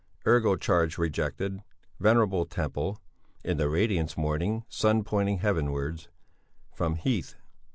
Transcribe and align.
Ergo 0.25 0.55
charge 0.55 0.97
rejected. 0.97 1.61
Venerable 1.99 2.43
temple. 2.47 2.99
In 3.43 3.57
the 3.57 3.69
radiance 3.69 4.17
morning 4.17 4.65
sun 4.67 5.03
pointing 5.03 5.37
heavenwards. 5.37 6.09
From 6.73 6.95
heath. 6.95 7.35